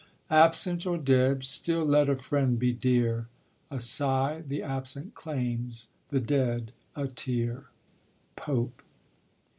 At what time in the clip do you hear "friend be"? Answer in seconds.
2.15-2.73